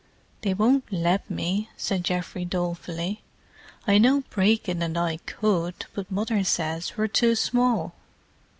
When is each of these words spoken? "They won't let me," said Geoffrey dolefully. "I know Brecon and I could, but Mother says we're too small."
"They 0.41 0.55
won't 0.55 0.91
let 0.91 1.29
me," 1.29 1.69
said 1.77 2.03
Geoffrey 2.03 2.43
dolefully. 2.43 3.21
"I 3.85 3.99
know 3.99 4.23
Brecon 4.31 4.81
and 4.81 4.97
I 4.97 5.17
could, 5.27 5.85
but 5.93 6.09
Mother 6.09 6.43
says 6.43 6.97
we're 6.97 7.05
too 7.07 7.35
small." 7.35 7.93